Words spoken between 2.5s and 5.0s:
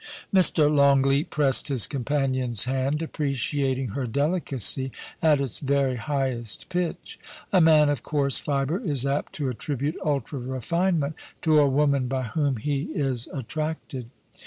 hand, appreciating her delicacy